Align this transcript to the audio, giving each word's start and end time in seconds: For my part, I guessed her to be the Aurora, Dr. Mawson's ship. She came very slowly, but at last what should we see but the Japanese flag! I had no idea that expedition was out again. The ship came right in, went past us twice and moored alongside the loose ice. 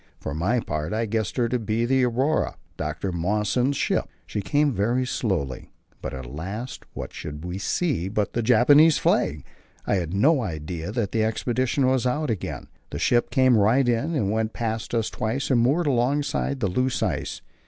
For 0.19 0.33
my 0.33 0.59
part, 0.59 0.93
I 0.93 1.05
guessed 1.05 1.37
her 1.37 1.47
to 1.47 1.59
be 1.59 1.85
the 1.85 2.03
Aurora, 2.05 2.57
Dr. 2.75 3.11
Mawson's 3.11 3.77
ship. 3.77 4.05
She 4.25 4.41
came 4.41 4.71
very 4.73 5.05
slowly, 5.05 5.73
but 6.01 6.11
at 6.11 6.25
last 6.25 6.85
what 6.93 7.13
should 7.13 7.45
we 7.45 7.59
see 7.59 8.09
but 8.09 8.33
the 8.33 8.41
Japanese 8.41 8.97
flag! 8.97 9.45
I 9.85 9.97
had 9.97 10.11
no 10.11 10.41
idea 10.41 10.91
that 10.91 11.15
expedition 11.15 11.85
was 11.85 12.07
out 12.07 12.31
again. 12.31 12.67
The 12.89 12.97
ship 12.97 13.29
came 13.29 13.55
right 13.59 13.87
in, 13.87 14.31
went 14.31 14.53
past 14.53 14.95
us 14.95 15.11
twice 15.11 15.51
and 15.51 15.61
moored 15.61 15.85
alongside 15.85 16.61
the 16.61 16.67
loose 16.67 17.03
ice. 17.03 17.43